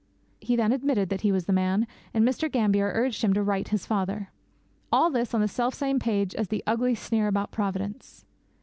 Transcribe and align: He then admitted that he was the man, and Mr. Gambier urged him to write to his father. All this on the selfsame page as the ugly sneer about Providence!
He 0.39 0.55
then 0.55 0.71
admitted 0.71 1.09
that 1.09 1.21
he 1.21 1.31
was 1.31 1.45
the 1.45 1.53
man, 1.53 1.85
and 2.11 2.27
Mr. 2.27 2.51
Gambier 2.51 2.91
urged 2.91 3.21
him 3.23 3.35
to 3.35 3.43
write 3.43 3.65
to 3.65 3.71
his 3.73 3.85
father. 3.85 4.29
All 4.91 5.11
this 5.11 5.31
on 5.35 5.41
the 5.41 5.47
selfsame 5.47 5.99
page 5.99 6.33
as 6.33 6.47
the 6.47 6.63
ugly 6.65 6.95
sneer 6.95 7.27
about 7.27 7.51
Providence! 7.51 8.25